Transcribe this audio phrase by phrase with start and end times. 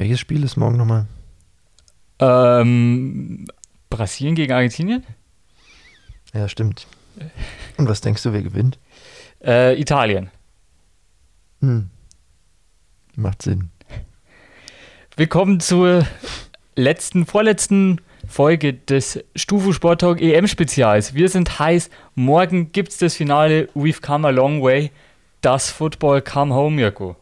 [0.00, 1.04] Welches Spiel ist morgen nochmal?
[2.20, 3.46] Ähm,
[3.90, 5.04] Brasilien gegen Argentinien?
[6.32, 6.86] Ja, stimmt.
[7.76, 8.78] Und was denkst du, wer gewinnt?
[9.44, 10.30] Äh, Italien.
[11.60, 11.90] Hm.
[13.14, 13.68] Macht Sinn.
[15.18, 16.06] Willkommen zur
[16.76, 21.12] letzten, vorletzten Folge des Stufu Sport Talk EM Spezials.
[21.12, 21.90] Wir sind heiß.
[22.14, 23.68] Morgen gibt es das Finale.
[23.74, 24.92] We've come a long way.
[25.42, 27.16] Das Football come home, Mirko.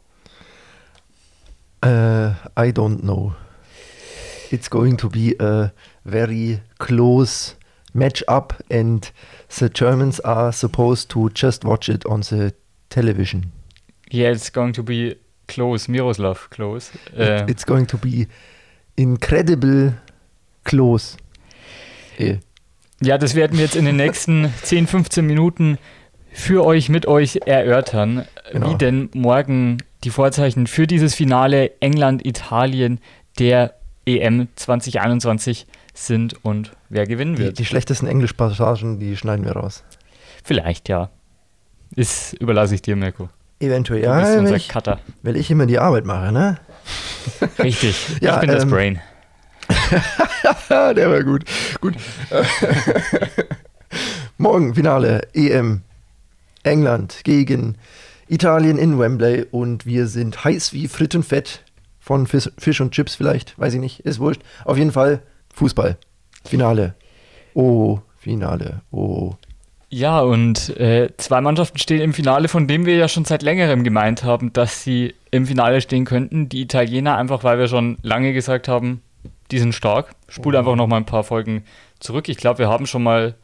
[1.82, 3.34] Uh, I don't know.
[4.50, 5.72] It's going to be a
[6.04, 7.54] very close
[7.94, 9.10] match-up and
[9.58, 12.54] the Germans are supposed to just watch it on the
[12.90, 13.52] television.
[14.10, 15.16] Yeah, it's going to be
[15.48, 16.90] close, Miroslav close.
[17.16, 17.48] Äh.
[17.48, 18.26] It's going to be
[18.96, 19.94] incredible
[20.64, 21.16] close.
[22.18, 22.38] Yeah.
[23.00, 25.78] Ja, das werden wir jetzt in den nächsten 10, 15 Minuten
[26.32, 28.70] für euch, mit euch erörtern, genau.
[28.70, 33.00] wie denn morgen die Vorzeichen für dieses Finale England-Italien
[33.38, 33.74] der
[34.06, 37.58] EM 2021 sind und wer gewinnen wird.
[37.58, 39.84] Die, die schlechtesten Englischpassagen, die schneiden wir raus.
[40.44, 41.10] Vielleicht, ja.
[41.94, 43.28] Ist, überlasse ich dir, Mirko.
[43.60, 44.20] Eventuell, ja.
[44.20, 45.00] Du bist unser ich, Cutter.
[45.22, 46.58] Weil ich immer die Arbeit mache, ne?
[47.58, 48.20] Richtig.
[48.20, 49.00] ja, ich bin ähm, das Brain.
[50.70, 51.44] Der war gut.
[51.80, 51.94] Gut.
[54.38, 55.82] Morgen Finale EM
[56.62, 57.76] England gegen
[58.28, 61.62] Italien in Wembley und wir sind heiß wie Frittenfett
[61.98, 64.42] von Fisch, Fisch und Chips vielleicht, weiß ich nicht, ist wurscht.
[64.64, 65.22] Auf jeden Fall
[65.54, 65.96] Fußball.
[66.44, 66.94] Finale.
[67.54, 68.82] Oh, Finale.
[68.90, 69.34] Oh.
[69.90, 73.84] Ja, und äh, zwei Mannschaften stehen im Finale, von dem wir ja schon seit längerem
[73.84, 76.48] gemeint haben, dass sie im Finale stehen könnten.
[76.48, 79.02] Die Italiener einfach, weil wir schon lange gesagt haben,
[79.50, 80.14] die sind stark.
[80.28, 80.58] Spul oh.
[80.58, 81.64] einfach noch mal ein paar Folgen
[82.00, 82.28] zurück.
[82.28, 83.34] Ich glaube, wir haben schon mal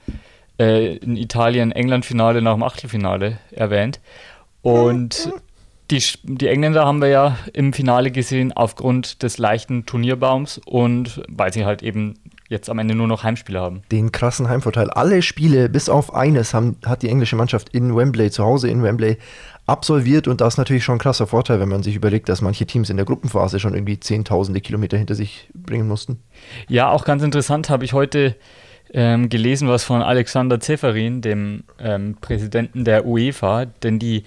[0.58, 4.00] äh, ein Italien-England-Finale nach dem Achtelfinale erwähnt.
[4.62, 5.32] Und
[5.90, 11.52] die, die Engländer haben wir ja im Finale gesehen aufgrund des leichten Turnierbaums und weil
[11.52, 12.14] sie halt eben
[12.48, 13.82] jetzt am Ende nur noch Heimspiele haben.
[13.90, 14.90] Den krassen Heimvorteil.
[14.90, 18.82] Alle Spiele bis auf eines haben, hat die englische Mannschaft in Wembley, zu Hause in
[18.82, 19.18] Wembley,
[19.66, 22.66] absolviert und das ist natürlich schon ein krasser Vorteil, wenn man sich überlegt, dass manche
[22.66, 26.20] Teams in der Gruppenphase schon irgendwie zehntausende Kilometer hinter sich bringen mussten.
[26.68, 28.36] Ja, auch ganz interessant habe ich heute
[28.94, 34.24] ähm, gelesen, was von Alexander Zeferin, dem ähm, Präsidenten der UEFA, denn die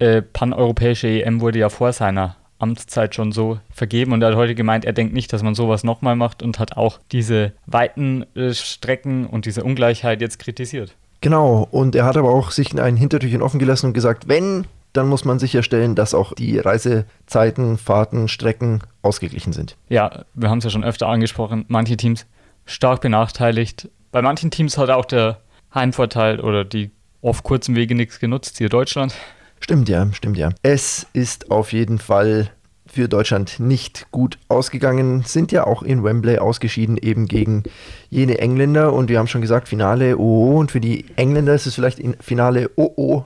[0.00, 4.56] äh, paneuropäische EM wurde ja vor seiner Amtszeit schon so vergeben und er hat heute
[4.56, 8.52] gemeint, er denkt nicht, dass man sowas nochmal macht und hat auch diese weiten äh,
[8.52, 10.96] Strecken und diese Ungleichheit jetzt kritisiert.
[11.20, 15.08] Genau, und er hat aber auch sich ein Hintertürchen offen gelassen und gesagt, wenn, dann
[15.08, 19.76] muss man sicherstellen, dass auch die Reisezeiten, Fahrten, Strecken ausgeglichen sind.
[19.88, 22.26] Ja, wir haben es ja schon öfter angesprochen, manche Teams
[22.66, 23.88] stark benachteiligt.
[24.10, 25.40] Bei manchen Teams hat auch der
[25.74, 29.14] Heimvorteil oder die auf kurzen Wege nichts genutzt, hier Deutschland.
[29.60, 30.50] Stimmt ja, stimmt ja.
[30.62, 32.50] Es ist auf jeden Fall
[32.86, 37.64] für Deutschland nicht gut ausgegangen, sind ja auch in Wembley ausgeschieden, eben gegen
[38.08, 38.94] jene Engländer.
[38.94, 40.58] Und wir haben schon gesagt, Finale OO.
[40.58, 43.24] Und für die Engländer ist es vielleicht Finale OO.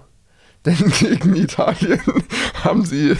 [0.64, 2.00] Denn gegen Italien
[2.64, 3.16] haben sie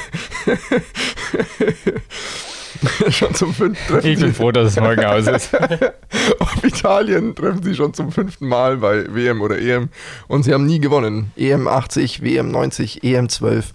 [3.11, 5.55] schon zum fünften Ich bin froh, dass es morgen aus ist.
[6.39, 9.89] Auf Italien treffen sie schon zum fünften Mal bei WM oder EM
[10.29, 11.33] und sie haben nie gewonnen.
[11.37, 13.73] EM 80, WM 90, EM 12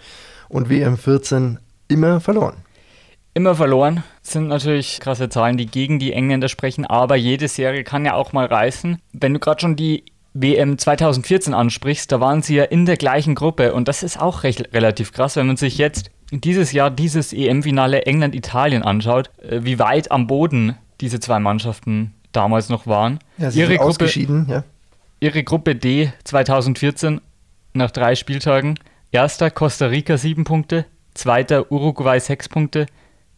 [0.50, 2.56] und WM 14 immer verloren.
[3.34, 7.86] Immer verloren das sind natürlich krasse Zahlen, die gegen die Engländer sprechen, aber jede Serie
[7.86, 8.98] kann ja auch mal reißen.
[9.14, 10.04] Wenn du gerade schon die
[10.34, 14.44] WM 2014 ansprichst, da waren sie ja in der gleichen Gruppe und das ist auch
[14.44, 19.80] recht, relativ krass, wenn man sich jetzt dieses Jahr dieses EM-Finale England-Italien anschaut, äh, wie
[19.80, 23.20] weit am Boden diese zwei Mannschaften damals noch waren.
[23.38, 24.64] Ja, sie ihre sind Gruppe, ausgeschieden, ja.
[25.20, 27.22] Ihre Gruppe D 2014
[27.74, 28.76] nach drei Spieltagen.
[29.12, 32.88] Erster Costa Rica sieben Punkte, zweiter Uruguay sechs Punkte,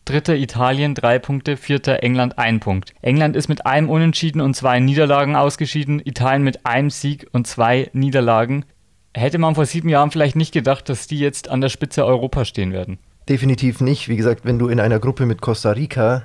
[0.03, 2.93] dritter Italien drei Punkte, vierter England ein Punkt.
[3.01, 7.89] England ist mit einem Unentschieden und zwei Niederlagen ausgeschieden, Italien mit einem Sieg und zwei
[7.93, 8.65] Niederlagen
[9.13, 12.45] hätte man vor sieben Jahren vielleicht nicht gedacht, dass die jetzt an der Spitze Europa
[12.45, 12.99] stehen werden.
[13.27, 14.09] Definitiv nicht.
[14.09, 16.23] Wie gesagt, wenn du in einer Gruppe mit Costa Rica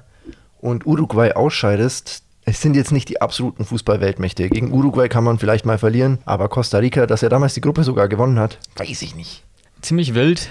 [0.61, 4.49] und Uruguay ausscheidest, es sind jetzt nicht die absoluten Fußballweltmächte.
[4.49, 7.85] Gegen Uruguay kann man vielleicht mal verlieren, aber Costa Rica, dass er damals die Gruppe
[7.85, 9.43] sogar gewonnen hat, weiß ich nicht.
[9.81, 10.49] Ziemlich wild.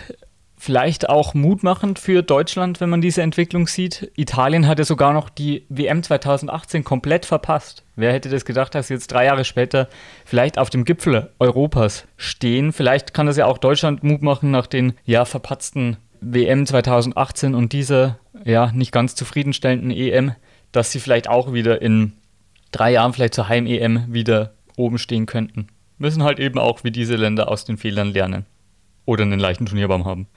[0.66, 4.10] Vielleicht auch mutmachend für Deutschland, wenn man diese Entwicklung sieht.
[4.16, 7.84] Italien hat ja sogar noch die WM 2018 komplett verpasst.
[7.98, 9.90] Wer hätte das gedacht, dass sie jetzt drei Jahre später
[10.24, 12.72] vielleicht auf dem Gipfel Europas stehen?
[12.72, 17.74] Vielleicht kann das ja auch Deutschland Mut machen nach den ja verpatzten WM 2018 und
[17.74, 20.32] dieser ja nicht ganz zufriedenstellenden EM,
[20.72, 22.14] dass sie vielleicht auch wieder in
[22.72, 25.68] drei Jahren vielleicht zur Heim-EM wieder oben stehen könnten.
[25.98, 28.46] Müssen halt eben auch wie diese Länder aus den Fehlern lernen
[29.04, 30.30] oder einen leichten Turnierbaum haben.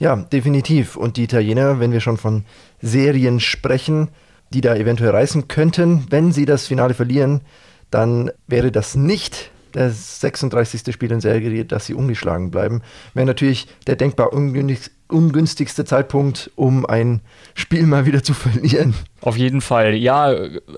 [0.00, 0.96] Ja, definitiv.
[0.96, 2.44] Und die Italiener, wenn wir schon von
[2.80, 4.08] Serien sprechen,
[4.52, 7.42] die da eventuell reißen könnten, wenn sie das Finale verlieren,
[7.90, 10.92] dann wäre das nicht das 36.
[10.92, 12.82] Spiel in Serie, dass sie ungeschlagen bleiben.
[13.14, 17.20] Wäre natürlich der denkbar ungünstigste Zeitpunkt, um ein
[17.54, 18.94] Spiel mal wieder zu verlieren.
[19.20, 19.94] Auf jeden Fall.
[19.94, 20.34] Ja,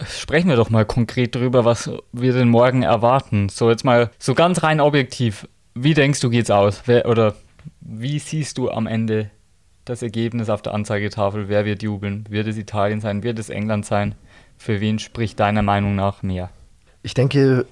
[0.06, 3.48] sprechen wir doch mal konkret darüber, was wir denn morgen erwarten.
[3.48, 5.48] So, jetzt mal so ganz rein objektiv.
[5.74, 6.82] Wie denkst du, geht's aus?
[6.84, 7.34] Wer, oder
[7.80, 9.30] wie siehst du am Ende
[9.84, 11.48] das Ergebnis auf der Anzeigetafel?
[11.48, 12.24] Wer wird jubeln?
[12.28, 13.22] Wird es Italien sein?
[13.22, 14.14] Wird es England sein?
[14.56, 16.50] Für wen spricht deiner Meinung nach mehr?
[17.02, 17.66] Ich denke,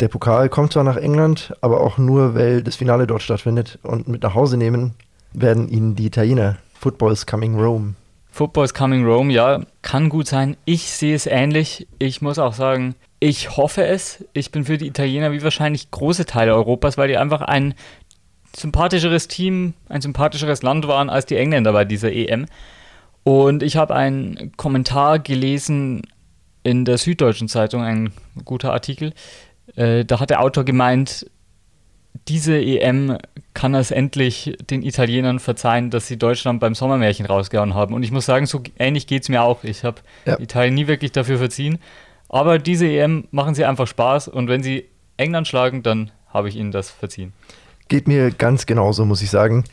[0.00, 3.78] der Pokal kommt zwar nach England, aber auch nur, weil das Finale dort stattfindet.
[3.82, 4.94] Und mit nach Hause nehmen
[5.32, 6.58] werden ihn die Italiener.
[6.74, 7.94] Football's coming Rome.
[8.32, 10.56] Football's coming Rome, ja, kann gut sein.
[10.64, 11.86] Ich sehe es ähnlich.
[11.98, 14.24] Ich muss auch sagen, ich hoffe es.
[14.32, 17.74] Ich bin für die Italiener wie wahrscheinlich große Teile Europas, weil die einfach ein
[18.56, 22.46] sympathischeres Team, ein sympathischeres Land waren als die Engländer bei dieser EM.
[23.24, 26.02] Und ich habe einen Kommentar gelesen
[26.62, 28.12] in der Süddeutschen Zeitung, ein
[28.44, 29.12] guter Artikel.
[29.76, 31.26] Äh, da hat der Autor gemeint,
[32.28, 33.18] diese EM
[33.54, 37.94] kann es endlich den Italienern verzeihen, dass sie Deutschland beim Sommermärchen rausgehauen haben.
[37.94, 39.64] Und ich muss sagen, so ähnlich geht es mir auch.
[39.64, 40.38] Ich habe ja.
[40.38, 41.78] Italien nie wirklich dafür verziehen.
[42.28, 46.56] Aber diese EM machen sie einfach Spaß und wenn sie England schlagen, dann habe ich
[46.56, 47.32] ihnen das verziehen.
[47.88, 49.64] Geht mir ganz genauso, muss ich sagen.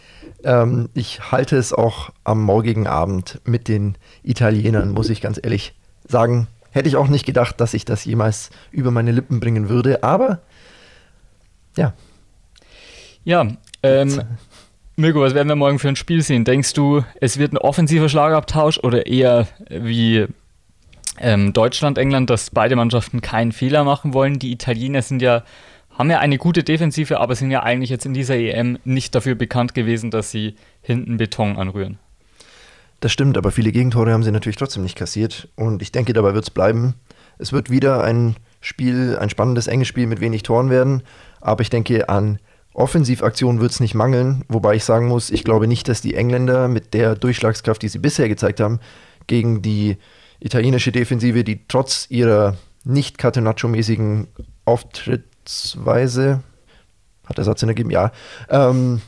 [0.43, 5.73] Ähm, ich halte es auch am morgigen Abend mit den Italienern, muss ich ganz ehrlich
[6.07, 6.47] sagen.
[6.71, 10.39] Hätte ich auch nicht gedacht, dass ich das jemals über meine Lippen bringen würde, aber
[11.75, 11.93] ja.
[13.23, 13.47] Ja,
[13.83, 14.21] ähm,
[14.95, 16.45] Mirko, was werden wir morgen für ein Spiel sehen?
[16.45, 20.27] Denkst du, es wird ein offensiver Schlagabtausch oder eher wie
[21.19, 24.39] ähm, Deutschland, England, dass beide Mannschaften keinen Fehler machen wollen?
[24.39, 25.43] Die Italiener sind ja
[25.99, 29.35] haben ja eine gute Defensive, aber sind ja eigentlich jetzt in dieser EM nicht dafür
[29.35, 31.99] bekannt gewesen, dass sie hinten Beton anrühren.
[33.01, 35.49] Das stimmt, aber viele Gegentore haben sie natürlich trotzdem nicht kassiert.
[35.55, 36.95] Und ich denke, dabei wird es bleiben.
[37.37, 41.03] Es wird wieder ein Spiel, ein spannendes, enges Spiel mit wenig Toren werden.
[41.41, 42.39] Aber ich denke, an
[42.73, 44.45] Offensivaktionen wird es nicht mangeln.
[44.47, 47.99] Wobei ich sagen muss, ich glaube nicht, dass die Engländer mit der Durchschlagskraft, die sie
[47.99, 48.79] bisher gezeigt haben,
[49.27, 49.97] gegen die
[50.39, 52.55] italienische Defensive, die trotz ihrer
[52.85, 54.27] nicht Catenaccio-mäßigen
[54.63, 55.23] Auftritt
[55.77, 56.41] Weise,
[57.25, 57.91] hat der Satz Sinn ergeben?
[57.91, 58.11] Ja.
[58.49, 59.01] Ähm,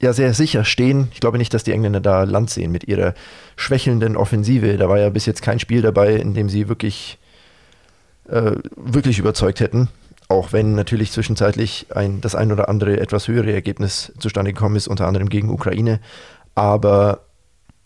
[0.00, 1.08] ja, sehr sicher stehen.
[1.12, 3.14] Ich glaube nicht, dass die Engländer da Land sehen mit ihrer
[3.56, 4.76] schwächelnden Offensive.
[4.76, 7.18] Da war ja bis jetzt kein Spiel dabei, in dem sie wirklich,
[8.28, 9.88] äh, wirklich überzeugt hätten.
[10.28, 14.88] Auch wenn natürlich zwischenzeitlich ein, das ein oder andere etwas höhere Ergebnis zustande gekommen ist,
[14.88, 16.00] unter anderem gegen Ukraine.
[16.54, 17.20] Aber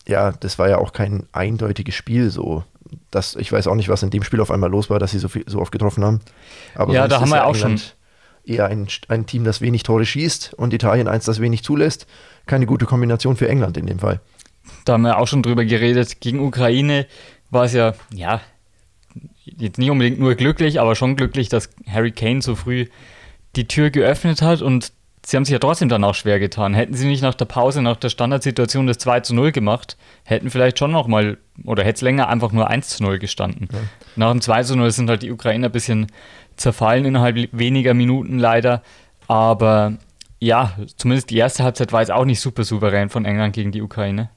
[0.07, 2.63] ja, das war ja auch kein eindeutiges Spiel so.
[3.09, 5.19] Das, ich weiß auch nicht, was in dem Spiel auf einmal los war, dass sie
[5.19, 6.19] so, viel, so oft getroffen haben.
[6.75, 7.79] Aber ja, da haben wir ja auch schon.
[8.43, 12.07] Eher ein, ein Team, das wenig Tore schießt und Italien eins, das wenig zulässt.
[12.47, 14.19] Keine gute Kombination für England in dem Fall.
[14.83, 16.21] Da haben wir auch schon drüber geredet.
[16.21, 17.05] Gegen Ukraine
[17.51, 18.41] war es ja, ja,
[19.43, 22.87] jetzt nicht unbedingt nur glücklich, aber schon glücklich, dass Harry Kane so früh
[23.55, 24.93] die Tür geöffnet hat und
[25.25, 26.73] sie haben sich ja trotzdem dann auch schwer getan.
[26.73, 30.49] Hätten sie nicht nach der Pause, nach der Standardsituation das 2 zu 0 gemacht, hätten
[30.49, 33.69] vielleicht schon noch mal, oder hätte es länger einfach nur 1 zu 0 gestanden.
[33.71, 33.79] Ja.
[34.15, 36.07] Nach dem 2 zu 0 sind halt die Ukrainer ein bisschen
[36.55, 38.81] zerfallen innerhalb weniger Minuten leider.
[39.27, 39.93] Aber
[40.39, 43.81] ja, zumindest die erste Halbzeit war jetzt auch nicht super souverän von England gegen die
[43.81, 44.29] Ukraine.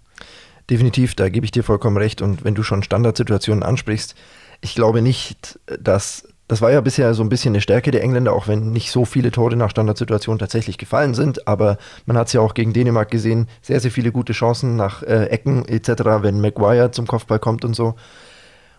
[0.70, 2.22] Definitiv, da gebe ich dir vollkommen recht.
[2.22, 4.14] Und wenn du schon Standardsituationen ansprichst,
[4.60, 8.32] ich glaube nicht, dass das war ja bisher so ein bisschen eine Stärke der Engländer,
[8.32, 11.48] auch wenn nicht so viele Tore nach Standardsituationen tatsächlich gefallen sind.
[11.48, 15.02] Aber man hat es ja auch gegen Dänemark gesehen, sehr, sehr viele gute Chancen nach
[15.02, 15.88] äh, Ecken etc.,
[16.20, 17.96] wenn Maguire zum Kopfball kommt und so.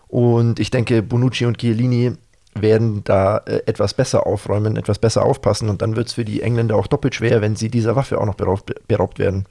[0.08, 2.12] Und ich denke, Bonucci und Chiellini
[2.54, 5.68] werden da äh, etwas besser aufräumen, etwas besser aufpassen.
[5.68, 8.24] Und dann wird es für die Engländer auch doppelt schwer, wenn sie dieser Waffe auch
[8.24, 9.44] noch beraubt, beraubt werden.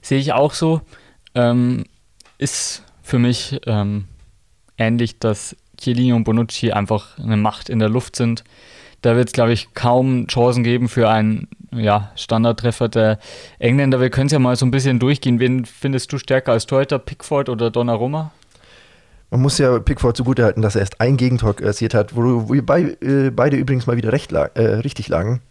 [0.00, 0.80] Sehe ich auch so.
[1.34, 1.86] Ähm,
[2.38, 4.04] ist für mich ähm,
[4.78, 8.44] ähnlich, dass Chiellini und Bonucci einfach eine Macht in der Luft sind.
[9.02, 13.18] Da wird es, glaube ich, kaum Chancen geben für einen ja, Standardtreffer der
[13.58, 14.00] Engländer.
[14.00, 15.40] Wir können es ja mal so ein bisschen durchgehen.
[15.40, 18.32] Wen findest du stärker als Torhüter, Pickford oder Donnarumma?
[19.30, 22.96] Man muss ja Pickford zugutehalten, dass er erst ein Gegentor kassiert hat, wo wir bei,
[23.00, 25.42] äh, beide übrigens mal wieder lag, äh, richtig lagen.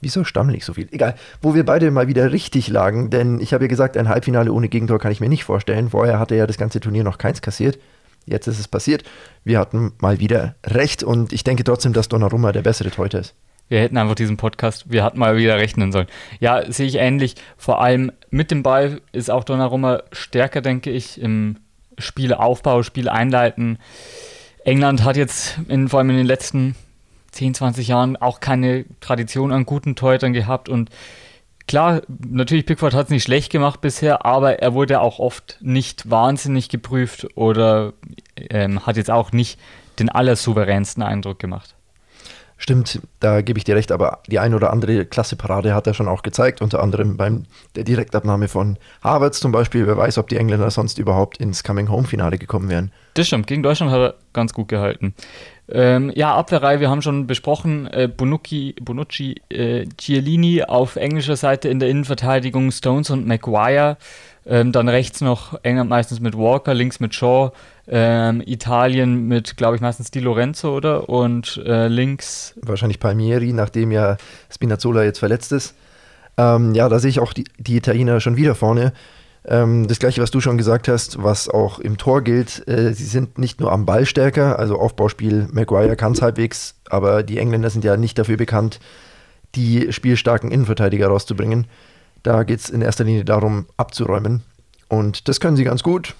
[0.00, 0.88] Wieso stammel ich so viel?
[0.92, 1.14] Egal.
[1.42, 4.68] Wo wir beide mal wieder richtig lagen, denn ich habe ja gesagt, ein Halbfinale ohne
[4.68, 5.90] Gegentor kann ich mir nicht vorstellen.
[5.90, 7.78] Vorher hatte er ja das ganze Turnier noch keins kassiert.
[8.26, 9.04] Jetzt ist es passiert.
[9.44, 13.34] Wir hatten mal wieder recht und ich denke trotzdem, dass Donnarumma der bessere Torhüter ist.
[13.68, 16.08] Wir hätten einfach diesen Podcast, wir hatten mal wieder rechnen sollen.
[16.40, 17.36] Ja, sehe ich ähnlich.
[17.56, 21.56] Vor allem mit dem Ball ist auch Donnarumma stärker, denke ich, im
[21.96, 23.78] Spielaufbau, Spiel einleiten.
[24.64, 26.74] England hat jetzt in, vor allem in den letzten
[27.30, 30.90] 10, 20 Jahren auch keine Tradition an guten Torhütern gehabt und
[31.70, 36.10] klar, natürlich Pickford hat es nicht schlecht gemacht bisher, aber er wurde auch oft nicht
[36.10, 37.92] wahnsinnig geprüft oder
[38.36, 39.56] ähm, hat jetzt auch nicht
[40.00, 41.76] den allersouveränsten Eindruck gemacht.
[42.56, 45.94] Stimmt, da gebe ich dir recht, aber die ein oder andere klasse Parade hat er
[45.94, 47.44] schon auch gezeigt, unter anderem beim
[47.76, 49.86] der Direktabnahme von Harvards zum Beispiel.
[49.86, 52.92] Wer weiß, ob die Engländer sonst überhaupt ins Coming-Home-Finale gekommen wären.
[53.14, 55.14] Das stimmt, gegen Deutschland hat er ganz gut gehalten.
[55.72, 61.68] Ähm, ja, Abwehrreihe, wir haben schon besprochen, äh, Bonucci, Bonucci äh, Giellini auf englischer Seite
[61.68, 63.96] in der Innenverteidigung, Stones und Maguire.
[64.46, 67.52] Ähm, dann rechts noch England meistens mit Walker, links mit Shaw,
[67.86, 71.08] ähm, Italien mit, glaube ich, meistens Di Lorenzo, oder?
[71.08, 72.54] Und äh, links.
[72.62, 74.16] Wahrscheinlich Palmieri, nachdem ja
[74.48, 75.74] Spinazzola jetzt verletzt ist.
[76.36, 78.92] Ähm, ja, da sehe ich auch die, die Italiener schon wieder vorne.
[79.44, 83.04] Ähm, das gleiche, was du schon gesagt hast, was auch im Tor gilt, äh, sie
[83.04, 87.70] sind nicht nur am Ball stärker, also Aufbauspiel, Maguire kann es halbwegs, aber die Engländer
[87.70, 88.80] sind ja nicht dafür bekannt,
[89.54, 91.66] die spielstarken Innenverteidiger rauszubringen.
[92.22, 94.42] Da geht es in erster Linie darum, abzuräumen.
[94.88, 96.14] Und das können sie ganz gut,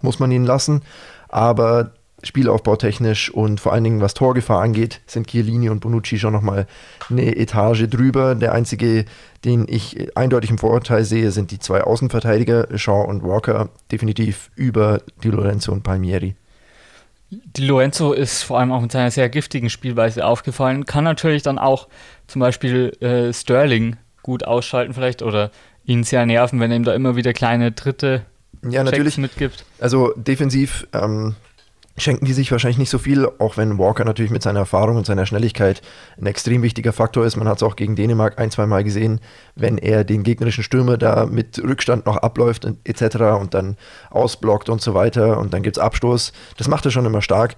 [0.00, 0.82] muss man ihnen lassen.
[1.28, 1.92] Aber
[2.22, 6.66] Spielaufbautechnisch und vor allen Dingen was Torgefahr angeht, sind Chiellini und Bonucci schon nochmal
[7.10, 8.34] eine Etage drüber.
[8.34, 9.04] Der einzige,
[9.44, 15.02] den ich eindeutig im Vorurteil sehe, sind die zwei Außenverteidiger, Shaw und Walker, definitiv über
[15.22, 16.36] Di Lorenzo und Palmieri.
[17.30, 21.58] Di Lorenzo ist vor allem auch mit seiner sehr giftigen Spielweise aufgefallen, kann natürlich dann
[21.58, 21.88] auch
[22.28, 25.50] zum Beispiel äh, Sterling gut ausschalten vielleicht oder
[25.84, 28.24] ihn sehr nerven, wenn er ihm da immer wieder kleine dritte
[28.68, 29.18] ja, natürlich.
[29.18, 29.64] mitgibt.
[29.78, 31.36] Also defensiv ähm,
[31.98, 35.06] schenken die sich wahrscheinlich nicht so viel, auch wenn Walker natürlich mit seiner Erfahrung und
[35.06, 35.82] seiner Schnelligkeit
[36.18, 37.36] ein extrem wichtiger Faktor ist.
[37.36, 39.20] Man hat es auch gegen Dänemark ein, zwei Mal gesehen,
[39.54, 43.40] wenn er den gegnerischen Stürmer da mit Rückstand noch abläuft und, etc.
[43.40, 43.76] und dann
[44.10, 46.32] ausblockt und so weiter und dann gibt es Abstoß.
[46.58, 47.56] Das macht er schon immer stark.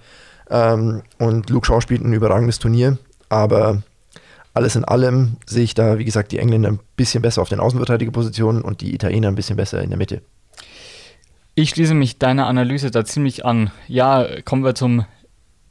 [0.49, 3.83] Ähm, und Luke Shaw spielt ein überragendes Turnier, aber
[4.53, 7.59] alles in allem sehe ich da, wie gesagt, die Engländer ein bisschen besser auf den
[7.59, 10.21] Außenverteidigerpositionen und die Italiener ein bisschen besser in der Mitte.
[11.61, 13.69] Ich schließe mich deiner Analyse da ziemlich an.
[13.89, 15.03] Ja, kommen wir zum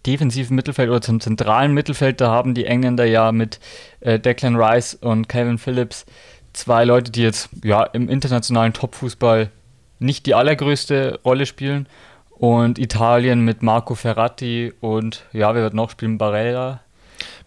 [0.04, 2.20] defensiven Mittelfeld oder zum zentralen Mittelfeld.
[2.20, 3.58] Da haben die Engländer ja mit
[4.00, 6.04] äh, Declan Rice und Calvin Phillips
[6.52, 9.50] zwei Leute, die jetzt ja im internationalen Topfußball
[9.98, 11.88] nicht die allergrößte Rolle spielen.
[12.32, 16.18] Und Italien mit Marco Ferratti und ja, wer wird noch spielen?
[16.18, 16.80] Barella.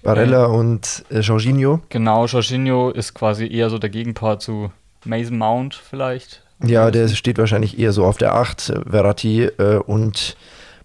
[0.01, 1.81] Barella äh, und äh, Jorginho.
[1.89, 4.71] Genau, Jorginho ist quasi eher so der Gegenpart zu
[5.05, 6.41] Mason Mount vielleicht.
[6.63, 8.81] Ja, der steht wahrscheinlich eher so auf der 8.
[8.89, 10.35] Verratti äh, und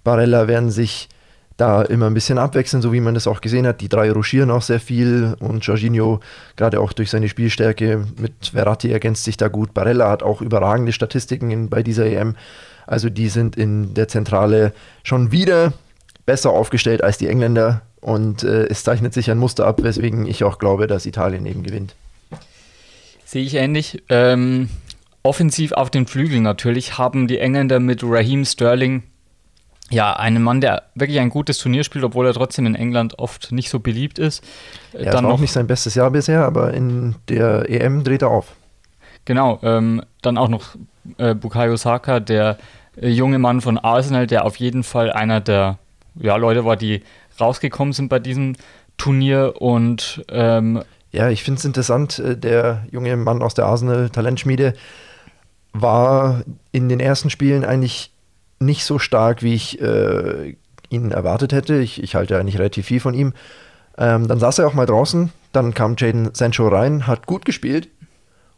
[0.04, 1.08] Barella werden sich
[1.56, 3.80] da immer ein bisschen abwechseln, so wie man das auch gesehen hat.
[3.80, 6.20] Die drei ruschieren auch sehr viel und Jorginho,
[6.56, 9.72] gerade auch durch seine Spielstärke mit Verratti ergänzt sich da gut.
[9.72, 12.36] Barella hat auch überragende Statistiken in, bei dieser EM.
[12.86, 15.72] Also die sind in der Zentrale schon wieder
[16.26, 20.44] besser aufgestellt als die Engländer und äh, es zeichnet sich ein Muster ab, weswegen ich
[20.44, 21.94] auch glaube, dass Italien eben gewinnt.
[23.24, 24.02] Sehe ich ähnlich.
[24.08, 24.68] Ähm,
[25.26, 29.02] Offensiv auf den Flügeln natürlich haben die Engländer mit Raheem Sterling
[29.90, 33.52] ja, einen Mann, der wirklich ein gutes Turnier spielt, obwohl er trotzdem in England oft
[33.52, 34.42] nicht so beliebt ist.
[34.92, 38.02] Ja, Dann das war noch, auch nicht sein bestes Jahr bisher, aber in der EM
[38.02, 38.54] dreht er auf.
[39.24, 40.76] Genau, ähm, dann auch noch
[41.18, 42.58] äh, Bukayo Saka, der
[43.00, 45.78] äh, junge Mann von Arsenal, der auf jeden Fall einer der
[46.14, 47.02] ja, Leute war, die
[47.40, 48.56] rausgekommen sind bei diesem
[48.96, 54.10] Turnier und ähm, ja, ich finde es interessant, äh, der junge Mann aus der Arsenal
[54.10, 54.74] Talentschmiede,
[55.80, 56.42] war
[56.72, 58.12] in den ersten Spielen eigentlich
[58.58, 60.56] nicht so stark, wie ich äh,
[60.88, 61.76] ihn erwartet hätte.
[61.76, 63.34] Ich, ich, halte eigentlich relativ viel von ihm.
[63.98, 67.88] Ähm, dann saß er auch mal draußen, dann kam Jaden Sancho rein, hat gut gespielt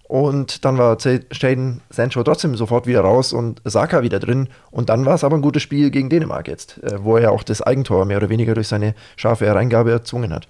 [0.09, 4.49] und dann war Jaden Sancho trotzdem sofort wieder raus und Saka wieder drin.
[4.71, 7.43] Und dann war es aber ein gutes Spiel gegen Dänemark jetzt, äh, wo er auch
[7.43, 10.49] das Eigentor mehr oder weniger durch seine scharfe Hereingabe erzwungen hat.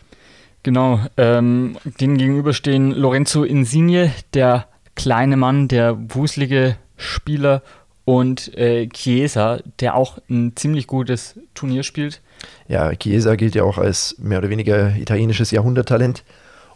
[0.63, 4.67] Genau, ähm, denen gegenüber stehen Lorenzo Insigne, der
[4.99, 7.63] kleine Mann, der wuselige Spieler
[8.05, 12.21] und äh, Chiesa, der auch ein ziemlich gutes Turnier spielt.
[12.67, 16.25] Ja, Chiesa gilt ja auch als mehr oder weniger italienisches Jahrhunderttalent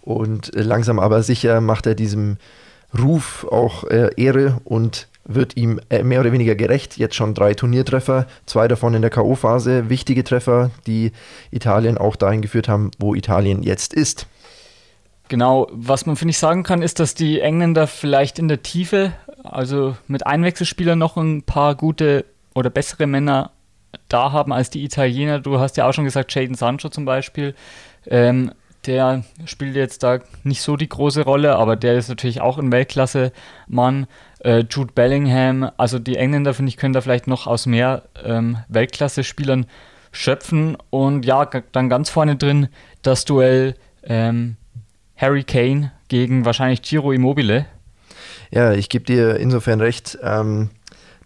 [0.02, 2.36] und äh, langsam aber sicher macht er diesem
[2.96, 6.98] Ruf auch äh, Ehre und wird ihm äh, mehr oder weniger gerecht.
[6.98, 11.10] Jetzt schon drei Turniertreffer, zwei davon in der K.O.-Phase, wichtige Treffer, die
[11.50, 14.26] Italien auch dahin geführt haben, wo Italien jetzt ist.
[15.32, 19.14] Genau, was man, finde ich, sagen kann, ist, dass die Engländer vielleicht in der Tiefe,
[19.42, 23.50] also mit Einwechselspielern noch ein paar gute oder bessere Männer
[24.08, 25.40] da haben als die Italiener.
[25.40, 27.54] Du hast ja auch schon gesagt, Jaden Sancho zum Beispiel.
[28.06, 28.52] Ähm,
[28.84, 32.70] der spielt jetzt da nicht so die große Rolle, aber der ist natürlich auch ein
[32.70, 34.08] Weltklasse-Mann.
[34.40, 38.58] Äh, Jude Bellingham, also die Engländer, finde ich, können da vielleicht noch aus mehr ähm,
[38.68, 39.64] Weltklasse-Spielern
[40.10, 40.76] schöpfen.
[40.90, 42.68] Und ja, dann ganz vorne drin
[43.00, 44.56] das Duell ähm,
[45.16, 47.66] Harry Kane gegen wahrscheinlich Giro Immobile.
[48.50, 50.70] Ja, ich gebe dir insofern recht, ähm,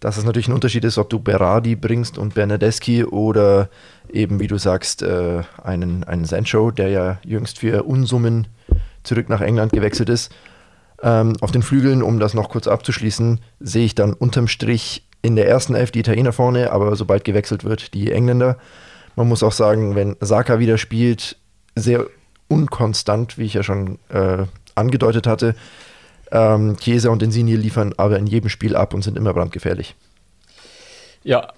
[0.00, 3.68] dass es natürlich ein Unterschied ist, ob du Berardi bringst und Bernadeschi oder
[4.08, 8.46] eben, wie du sagst, äh, einen, einen Sancho, der ja jüngst für Unsummen
[9.02, 10.32] zurück nach England gewechselt ist.
[11.02, 15.36] Ähm, auf den Flügeln, um das noch kurz abzuschließen, sehe ich dann unterm Strich in
[15.36, 18.58] der ersten Elf die Italiener vorne, aber sobald gewechselt wird, die Engländer.
[19.16, 21.36] Man muss auch sagen, wenn Saka wieder spielt,
[21.74, 22.06] sehr
[22.48, 25.54] unkonstant, wie ich ja schon äh, angedeutet hatte.
[26.30, 29.94] Ähm, Chiesa und Insigne liefern aber in jedem Spiel ab und sind immer brandgefährlich.
[31.22, 31.52] Ja,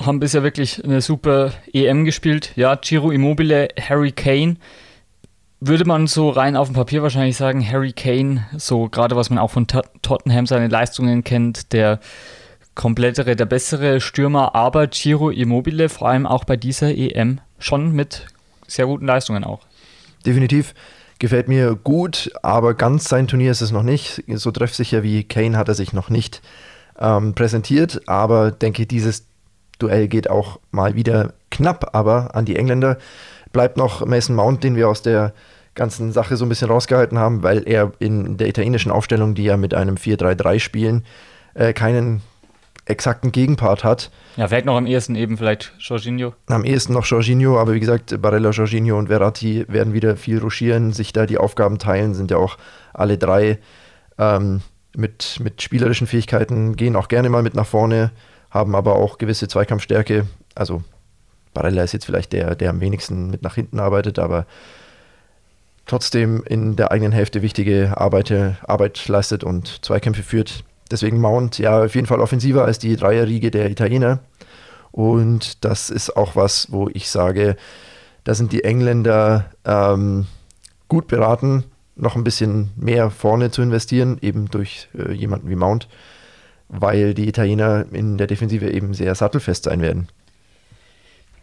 [0.00, 2.52] haben bisher wirklich eine super EM gespielt.
[2.56, 4.56] Ja, Giro Immobile, Harry Kane.
[5.60, 9.40] Würde man so rein auf dem Papier wahrscheinlich sagen, Harry Kane, so gerade was man
[9.40, 11.98] auch von Tottenham seine Leistungen kennt, der
[12.76, 18.26] komplettere, der bessere Stürmer, aber Giro Immobile, vor allem auch bei dieser EM, schon mit
[18.68, 19.67] sehr guten Leistungen auch.
[20.26, 20.74] Definitiv.
[21.18, 24.22] Gefällt mir gut, aber ganz sein Turnier ist es noch nicht.
[24.28, 26.42] So treffsicher wie Kane hat er sich noch nicht
[26.98, 29.26] ähm, präsentiert, aber denke, dieses
[29.78, 32.98] Duell geht auch mal wieder knapp, aber an die Engländer.
[33.52, 35.32] Bleibt noch Mason Mount, den wir aus der
[35.74, 39.56] ganzen Sache so ein bisschen rausgehalten haben, weil er in der italienischen Aufstellung, die ja
[39.56, 41.04] mit einem 4-3-3 spielen,
[41.54, 42.22] äh, keinen
[42.88, 44.10] exakten Gegenpart hat.
[44.36, 46.34] Ja, vielleicht noch am ehesten eben vielleicht Jorginho.
[46.46, 50.92] Am ehesten noch Jorginho, aber wie gesagt, Barella, Jorginho und Verratti werden wieder viel ruschieren,
[50.92, 52.56] sich da die Aufgaben teilen, sind ja auch
[52.94, 53.58] alle drei
[54.18, 54.62] ähm,
[54.96, 58.10] mit, mit spielerischen Fähigkeiten, gehen auch gerne mal mit nach vorne,
[58.50, 60.26] haben aber auch gewisse Zweikampfstärke.
[60.54, 60.82] Also
[61.52, 64.46] Barella ist jetzt vielleicht der, der am wenigsten mit nach hinten arbeitet, aber
[65.86, 68.32] trotzdem in der eigenen Hälfte wichtige Arbeit,
[68.66, 70.64] Arbeit leistet und Zweikämpfe führt.
[70.90, 74.20] Deswegen Mount ja auf jeden Fall offensiver als die Dreierriege der Italiener.
[74.90, 77.56] Und das ist auch was, wo ich sage,
[78.24, 80.26] da sind die Engländer ähm,
[80.88, 81.64] gut beraten,
[81.96, 85.88] noch ein bisschen mehr vorne zu investieren, eben durch äh, jemanden wie Mount,
[86.68, 90.08] weil die Italiener in der Defensive eben sehr sattelfest sein werden.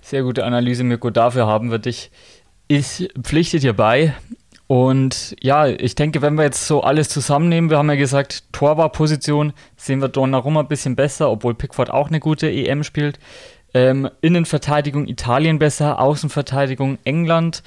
[0.01, 1.10] Sehr gute Analyse, Mirko.
[1.10, 2.12] Dafür haben wir dich.
[2.67, 4.15] Ich pflichte dir bei.
[4.67, 9.54] Und ja, ich denke, wenn wir jetzt so alles zusammennehmen, wir haben ja gesagt, Torwartposition
[9.78, 13.19] sehen wir Donnarumma ein bisschen besser, obwohl Pickford auch eine gute EM spielt.
[13.75, 17.62] Ähm, Innenverteidigung Italien besser, Außenverteidigung England,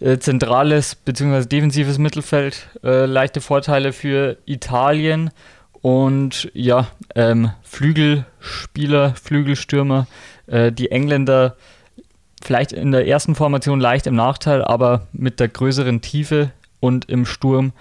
[0.00, 1.46] äh, zentrales bzw.
[1.46, 5.30] defensives Mittelfeld, äh, leichte Vorteile für Italien
[5.82, 10.06] und ja, ähm, Flügelspieler, Flügelstürmer,
[10.46, 11.56] äh, die Engländer
[12.42, 16.50] vielleicht in der ersten Formation leicht im Nachteil, aber mit der größeren Tiefe
[16.80, 17.72] und im Sturm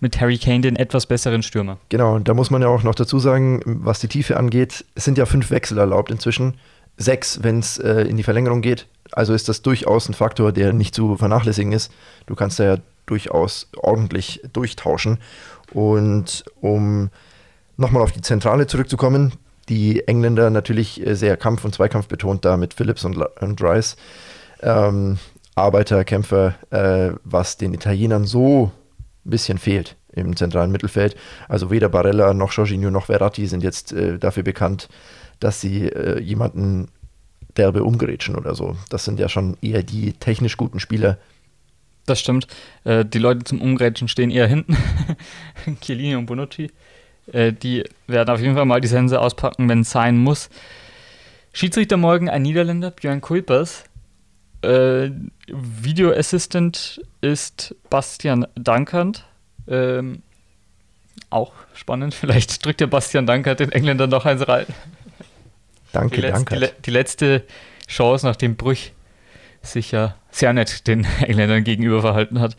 [0.00, 1.78] mit Harry Kane den etwas besseren Stürmer.
[1.88, 5.18] Genau, da muss man ja auch noch dazu sagen, was die Tiefe angeht, es sind
[5.18, 6.54] ja fünf Wechsel erlaubt inzwischen.
[6.96, 8.86] Sechs, wenn es äh, in die Verlängerung geht.
[9.12, 11.92] Also ist das durchaus ein Faktor, der nicht zu vernachlässigen ist.
[12.26, 12.76] Du kannst da ja
[13.06, 15.18] durchaus ordentlich durchtauschen.
[15.72, 17.10] Und um
[17.76, 19.32] nochmal auf die Zentrale zurückzukommen,
[19.68, 23.96] die Engländer natürlich äh, sehr Kampf- und Zweikampf betont da mit Phillips und, und Rice.
[24.60, 25.18] Ähm,
[25.54, 28.70] Arbeiter, Kämpfer, äh, was den Italienern so
[29.24, 31.16] ein bisschen fehlt im zentralen Mittelfeld.
[31.48, 34.88] Also weder Barella noch Jorginho noch Verratti sind jetzt äh, dafür bekannt,
[35.40, 36.88] dass sie äh, jemanden
[37.56, 38.76] derbe umgerätschen oder so.
[38.88, 41.18] Das sind ja schon eher die technisch guten Spieler.
[42.06, 42.46] Das stimmt.
[42.84, 44.76] Äh, die Leute zum Umgrätschen stehen eher hinten.
[45.80, 46.70] Chiellini und Bonucci.
[47.32, 50.48] Äh, die werden auf jeden Fall mal die Sense auspacken, wenn es sein muss.
[51.52, 53.84] Schiedsrichter morgen ein Niederländer, Björn Kuipers.
[54.62, 55.10] Äh,
[55.46, 59.24] Video Assistant ist Bastian Dankert.
[59.68, 60.22] Ähm,
[61.30, 62.14] auch spannend.
[62.20, 64.66] Vielleicht drückt der Bastian Dankert den Engländern noch eins rein.
[65.92, 66.58] Danke, die danke.
[66.58, 67.44] Die, die, letzte
[67.86, 68.92] Chance, nachdem Brüch
[69.62, 72.56] sich ja sehr nett den Engländern gegenüber verhalten hat.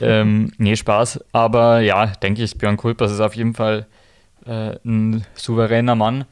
[0.00, 1.24] ähm, nee, Spaß.
[1.32, 3.86] Aber ja, denke ich, Björn Kulpers ist auf jeden Fall
[4.46, 6.24] äh, ein souveräner Mann.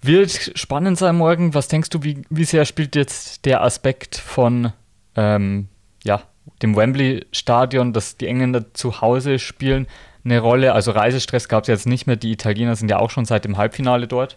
[0.00, 1.54] Wird spannend sein morgen.
[1.54, 4.72] Was denkst du, wie, wie sehr spielt jetzt der Aspekt von
[5.14, 5.68] ähm,
[6.02, 6.22] ja,
[6.60, 9.86] dem Wembley-Stadion, dass die Engländer zu Hause spielen,
[10.24, 10.72] eine Rolle?
[10.72, 12.16] Also Reisestress gab es jetzt nicht mehr.
[12.16, 14.36] Die Italiener sind ja auch schon seit dem Halbfinale dort.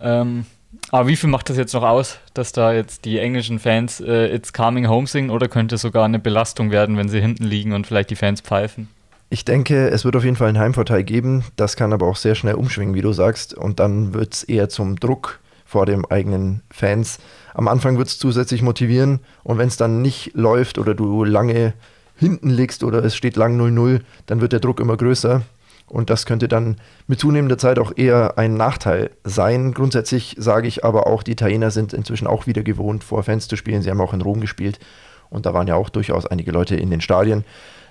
[0.00, 0.44] Ähm,
[0.90, 4.34] aber wie viel macht das jetzt noch aus, dass da jetzt die englischen Fans äh,
[4.34, 7.72] It's Coming Home singen oder könnte es sogar eine Belastung werden, wenn sie hinten liegen
[7.72, 8.88] und vielleicht die Fans pfeifen?
[9.32, 11.44] Ich denke, es wird auf jeden Fall einen Heimvorteil geben.
[11.54, 13.54] Das kann aber auch sehr schnell umschwingen, wie du sagst.
[13.54, 17.20] Und dann wird es eher zum Druck vor dem eigenen Fans.
[17.54, 19.20] Am Anfang wird es zusätzlich motivieren.
[19.44, 21.74] Und wenn es dann nicht läuft oder du lange
[22.16, 25.42] hinten liegst oder es steht lang 0-0, dann wird der Druck immer größer.
[25.86, 29.74] Und das könnte dann mit zunehmender Zeit auch eher ein Nachteil sein.
[29.74, 33.54] Grundsätzlich sage ich aber auch, die Italiener sind inzwischen auch wieder gewohnt, vor Fans zu
[33.54, 33.82] spielen.
[33.82, 34.80] Sie haben auch in Rom gespielt
[35.28, 37.44] und da waren ja auch durchaus einige Leute in den Stadien.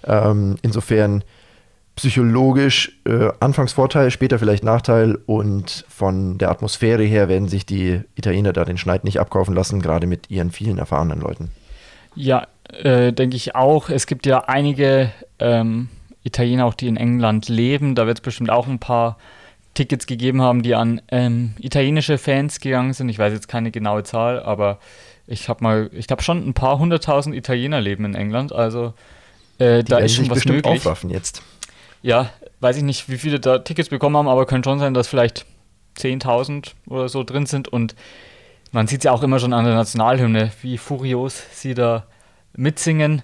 [0.06, 1.24] Ähm, insofern
[1.96, 8.00] psychologisch äh, anfangs Vorteil, später vielleicht Nachteil und von der Atmosphäre her werden sich die
[8.16, 11.52] Italiener da den Schneid nicht abkaufen lassen, gerade mit ihren vielen erfahrenen Leuten.
[12.16, 13.90] Ja, äh, denke ich auch.
[13.90, 15.90] Es gibt ja einige ähm,
[16.24, 17.96] Italiener auch, die in England leben.
[17.96, 19.18] Da wird es bestimmt auch ein paar
[19.74, 23.10] Tickets gegeben haben, die an ähm, italienische Fans gegangen sind.
[23.10, 24.80] Ich weiß jetzt keine genaue Zahl, aber
[25.28, 28.52] ich habe mal, ich glaube schon ein paar hunderttausend Italiener leben in England.
[28.52, 28.94] Also
[29.60, 30.65] äh, da ist schon was möglich.
[30.65, 31.43] Aufwaffen jetzt.
[32.02, 35.08] Ja, weiß ich nicht, wie viele da Tickets bekommen haben, aber könnte schon sein, dass
[35.08, 35.45] vielleicht
[35.98, 37.67] 10.000 oder so drin sind.
[37.67, 37.95] Und
[38.72, 42.06] man sieht es ja auch immer schon an der Nationalhymne, wie furios sie da
[42.56, 43.22] mitsingen.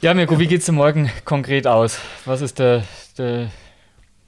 [0.00, 1.98] Ja, Mirko, wie geht es morgen konkret aus?
[2.24, 2.84] Was ist der,
[3.18, 3.50] der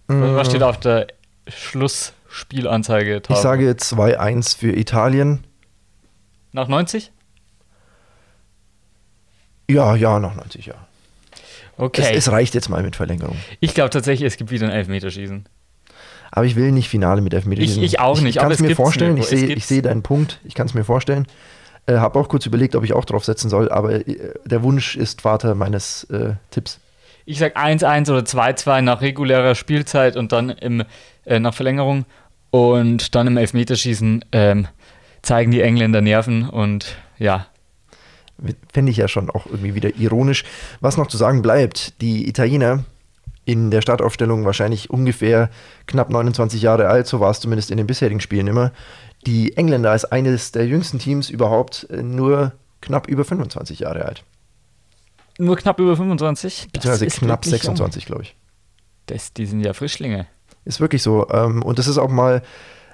[0.09, 0.37] mhm.
[0.37, 1.09] was steht auf der
[1.49, 3.23] Schlussspielanzeige?
[3.29, 5.45] Ich sage 2-1 für Italien.
[6.53, 7.11] Nach 90?
[9.69, 10.75] Ja, ja, nach 90, ja.
[11.77, 12.03] Okay.
[12.03, 13.37] Es, es reicht jetzt mal mit Verlängerung.
[13.61, 15.47] Ich glaube tatsächlich, es gibt wieder ein Elfmeterschießen.
[16.31, 17.83] Aber ich will nicht Finale mit Elfmeterschießen.
[17.83, 18.31] Ich, ich auch nicht.
[18.31, 19.17] Ich, ich kann es mir vorstellen.
[19.17, 20.41] Ich sehe seh deinen Punkt.
[20.45, 21.27] Ich kann es mir vorstellen.
[21.87, 24.97] Äh, Habe auch kurz überlegt, ob ich auch drauf setzen soll, aber äh, der Wunsch
[24.97, 26.81] ist Vater meines äh, Tipps.
[27.27, 30.85] Ich sage 1-1 oder 2-2 nach regulärer Spielzeit und dann im,
[31.25, 32.05] äh, nach Verlängerung.
[32.51, 34.69] Und dann im Elfmeterschießen ähm,
[35.23, 37.47] zeigen die Engländer Nerven und ja,
[38.73, 40.45] Fände ich ja schon auch irgendwie wieder ironisch.
[40.81, 42.85] Was noch zu sagen bleibt, die Italiener
[43.45, 45.51] in der Startaufstellung wahrscheinlich ungefähr
[45.87, 48.73] knapp 29 Jahre alt, so war es zumindest in den bisherigen Spielen immer.
[49.27, 54.25] Die Engländer als eines der jüngsten Teams überhaupt äh, nur knapp über 25 Jahre alt.
[55.39, 56.69] Nur knapp über 25?
[56.73, 58.37] Beziehungsweise knapp 26, glaube ich.
[59.07, 60.27] Das, die sind ja Frischlinge.
[60.65, 61.29] Ist wirklich so.
[61.31, 62.43] Ähm, und das ist auch mal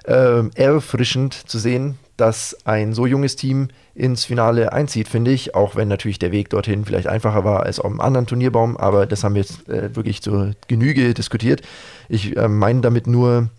[0.05, 5.75] ähm, erfrischend zu sehen, dass ein so junges Team ins Finale einzieht, finde ich, auch
[5.75, 9.23] wenn natürlich der Weg dorthin vielleicht einfacher war als auf einem anderen Turnierbaum, aber das
[9.23, 11.61] haben wir jetzt äh, wirklich zur Genüge diskutiert.
[12.09, 13.49] Ich äh, meine damit nur,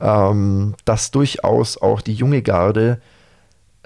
[0.00, 3.00] ähm, dass durchaus auch die junge Garde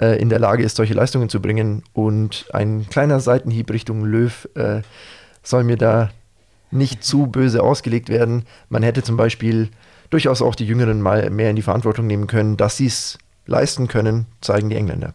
[0.00, 4.48] äh, in der Lage ist, solche Leistungen zu bringen und ein kleiner Seitenhieb Richtung Löw
[4.54, 4.82] äh,
[5.42, 6.10] soll mir da
[6.70, 8.44] nicht zu böse ausgelegt werden.
[8.68, 9.68] Man hätte zum Beispiel
[10.10, 13.88] durchaus auch die Jüngeren mal mehr in die Verantwortung nehmen können, dass sie es leisten
[13.88, 15.14] können, zeigen die Engländer.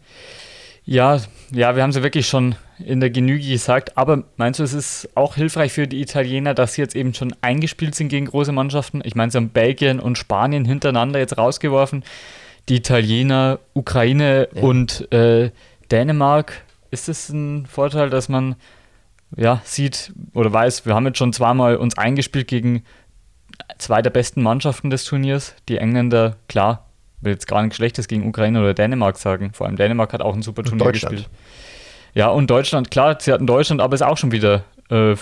[0.84, 1.20] Ja,
[1.52, 5.08] ja, wir haben sie wirklich schon in der Genüge gesagt, aber meinst du, es ist
[5.14, 9.02] auch hilfreich für die Italiener, dass sie jetzt eben schon eingespielt sind gegen große Mannschaften?
[9.04, 12.04] Ich meine, sie haben Belgien und Spanien hintereinander jetzt rausgeworfen.
[12.68, 14.62] Die Italiener, Ukraine ja.
[14.62, 15.50] und äh,
[15.90, 16.62] Dänemark.
[16.90, 18.56] Ist es ein Vorteil, dass man
[19.36, 22.82] ja, sieht oder weiß, wir haben jetzt schon zweimal uns eingespielt gegen
[23.78, 25.54] zwei der besten Mannschaften des Turniers.
[25.68, 26.86] Die Engländer, klar,
[27.20, 29.52] will jetzt gar nichts Schlechtes gegen Ukraine oder Dänemark sagen.
[29.52, 31.28] Vor allem Dänemark hat auch ein super Turnier gespielt.
[32.14, 35.14] Ja, und Deutschland, klar, sie hatten Deutschland, aber ist auch schon wieder äh,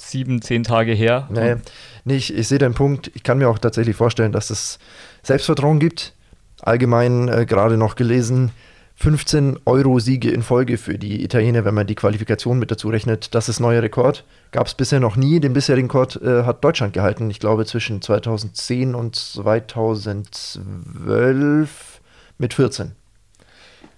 [0.00, 1.28] sieben, zehn Tage her.
[1.30, 1.56] Nee,
[2.04, 3.10] nee ich, ich sehe den Punkt.
[3.14, 4.78] Ich kann mir auch tatsächlich vorstellen, dass es
[5.22, 6.14] Selbstvertrauen gibt.
[6.62, 8.50] Allgemein äh, gerade noch gelesen,
[9.00, 13.32] 15 Euro-Siege in Folge für die Italiener, wenn man die Qualifikation mit dazu rechnet.
[13.32, 14.24] Das ist neuer Rekord.
[14.50, 15.38] Gab es bisher noch nie.
[15.38, 17.30] Den bisherigen Rekord äh, hat Deutschland gehalten.
[17.30, 22.00] Ich glaube zwischen 2010 und 2012
[22.38, 22.90] mit 14.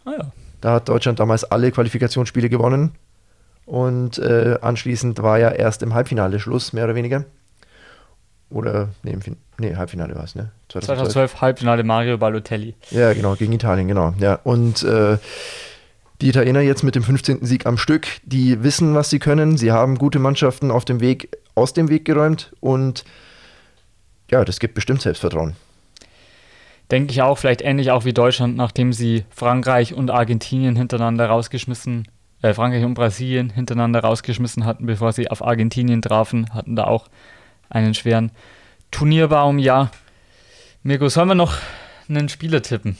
[0.04, 0.32] Ah ja.
[0.60, 2.92] Da hat Deutschland damals alle Qualifikationsspiele gewonnen.
[3.64, 7.24] Und äh, anschließend war ja erst im Halbfinale Schluss, mehr oder weniger.
[8.50, 9.16] Oder, nee,
[9.58, 10.50] nee Halbfinale war es, ne?
[10.68, 10.86] 2012.
[10.86, 12.74] 2012 Halbfinale Mario Balotelli.
[12.90, 14.14] Ja, genau, gegen Italien, genau.
[14.18, 15.18] Ja, und äh,
[16.20, 17.46] die Italiener jetzt mit dem 15.
[17.46, 19.56] Sieg am Stück, die wissen, was sie können.
[19.56, 23.04] Sie haben gute Mannschaften auf dem Weg, aus dem Weg geräumt und
[24.30, 25.56] ja, das gibt bestimmt Selbstvertrauen.
[26.90, 32.08] Denke ich auch, vielleicht ähnlich auch wie Deutschland, nachdem sie Frankreich und Argentinien hintereinander rausgeschmissen,
[32.42, 37.08] äh, Frankreich und Brasilien hintereinander rausgeschmissen hatten, bevor sie auf Argentinien trafen, hatten da auch
[37.70, 38.30] einen schweren
[38.90, 39.58] Turnierbaum.
[39.58, 39.90] Ja,
[40.82, 41.54] Mirko, sollen wir noch
[42.08, 42.98] einen Spieler tippen?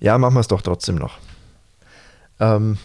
[0.00, 1.18] Ja, machen wir es doch trotzdem noch.
[2.40, 2.78] Ähm,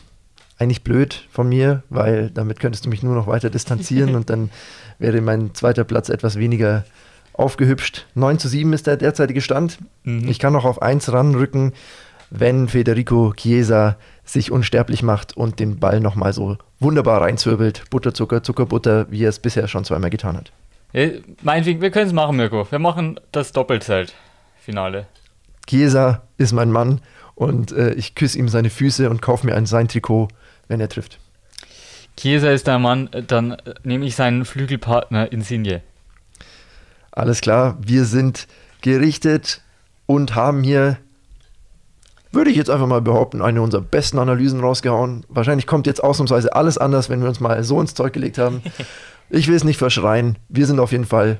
[0.57, 4.51] eigentlich blöd von mir, weil damit könntest du mich nur noch weiter distanzieren und dann
[4.99, 6.85] wäre mein zweiter Platz etwas weniger
[7.33, 8.05] aufgehübscht.
[8.15, 9.79] 9 zu 7 ist der derzeitige Stand.
[10.03, 10.27] Mhm.
[10.27, 11.73] Ich kann noch auf 1 ranrücken,
[12.29, 13.95] wenn Federico Chiesa
[14.25, 17.89] sich unsterblich macht und den Ball nochmal so wunderbar reinzwirbelt.
[17.89, 20.51] Butterzucker, Zuckerbutter, wie er es bisher schon zweimal getan hat.
[20.93, 22.69] Äh, meinetwegen, wir können es machen, Mirko.
[22.69, 25.07] Wir machen das Doppelzelt-Finale.
[25.67, 27.01] Chiesa ist mein Mann
[27.35, 30.29] und äh, ich küsse ihm seine Füße und kaufe mir ein sein Trikot,
[30.67, 31.19] wenn er trifft.
[32.17, 35.81] Chiesa ist der Mann, dann nehme ich seinen Flügelpartner Insigne.
[37.11, 38.47] Alles klar, wir sind
[38.81, 39.61] gerichtet
[40.05, 40.97] und haben hier
[42.31, 45.25] würde ich jetzt einfach mal behaupten, eine unserer besten Analysen rausgehauen.
[45.29, 48.61] Wahrscheinlich kommt jetzt ausnahmsweise alles anders, wenn wir uns mal so ins Zeug gelegt haben.
[49.31, 50.39] Ich will es nicht verschreien.
[50.47, 51.37] Wir sind auf jeden Fall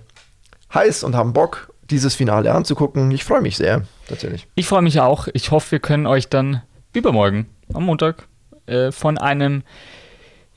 [0.71, 3.10] heiß und haben Bock, dieses Finale anzugucken.
[3.10, 4.47] Ich freue mich sehr, tatsächlich.
[4.54, 5.28] Ich freue mich auch.
[5.34, 6.62] Ich hoffe, wir können euch dann
[6.93, 8.28] übermorgen, am Montag,
[8.67, 9.63] äh, von einem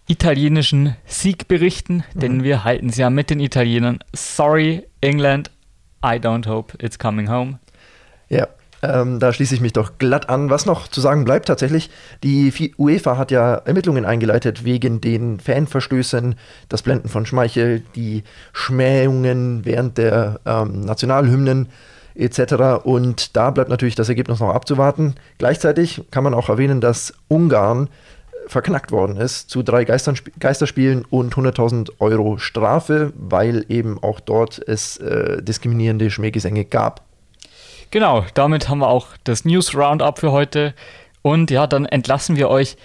[0.09, 2.21] italienischen Sieg berichten, mhm.
[2.21, 4.01] denn wir halten es ja mit den Italienern.
[4.14, 5.51] Sorry, England,
[6.05, 7.59] I don't hope it's coming home.
[8.29, 8.47] Ja,
[8.83, 10.51] ähm, da schließe ich mich doch glatt an.
[10.51, 11.90] Was noch zu sagen bleibt tatsächlich,
[12.23, 16.35] die UEFA hat ja Ermittlungen eingeleitet wegen den Fanverstößen,
[16.68, 21.68] das Blenden von Schmeichel, die Schmähungen während der ähm, Nationalhymnen
[22.14, 22.85] etc.
[22.85, 25.14] Und da bleibt natürlich das Ergebnis noch abzuwarten.
[25.38, 27.88] Gleichzeitig kann man auch erwähnen, dass Ungarn
[28.49, 34.61] verknackt worden ist zu drei Geistern, Geisterspielen und 100.000 Euro Strafe, weil eben auch dort
[34.66, 37.12] es äh, diskriminierende Schmähgesänge gab.
[37.92, 40.72] Genau, damit haben wir auch das News Roundup für heute.
[41.20, 42.78] Und ja, dann entlassen wir euch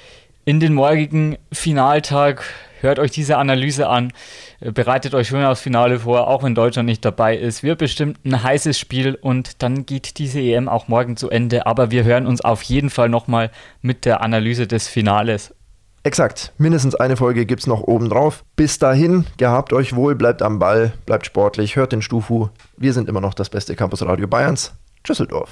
[0.44, 2.44] in den morgigen Finaltag.
[2.82, 4.12] Hört euch diese Analyse an,
[4.60, 7.64] bereitet euch schon aufs Finale vor, auch wenn Deutschland nicht dabei ist.
[7.64, 11.66] Wird bestimmt ein heißes Spiel und dann geht diese EM auch morgen zu Ende.
[11.66, 13.50] Aber wir hören uns auf jeden Fall nochmal
[13.82, 15.56] mit der Analyse des Finales.
[16.04, 18.44] Exakt, mindestens eine Folge gibt es noch oben drauf.
[18.58, 22.50] Bis dahin, gehabt euch wohl, bleibt am Ball, bleibt sportlich, hört den Stufu.
[22.76, 24.74] Wir sind immer noch das beste Campusradio Bayerns.
[25.10, 25.50] Düsseldorf.